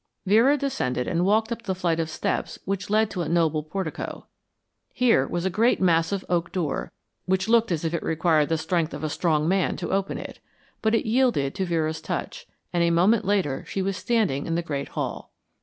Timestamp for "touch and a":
12.01-12.89